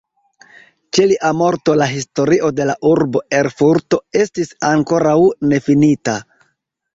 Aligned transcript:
Ĉe 0.97 1.03
lia 1.09 1.29
morto 1.41 1.75
la 1.81 1.87
"Historio 1.91 2.49
de 2.61 2.67
la 2.69 2.75
urbo 2.93 3.21
Erfurto" 3.41 4.01
estis 4.23 4.51
ankoraŭ 4.71 5.15
nefinita. 5.53 6.19